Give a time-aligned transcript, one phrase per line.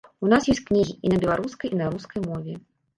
[0.27, 2.63] У нас ёсць кнігі і на беларускай, і на рускай мове.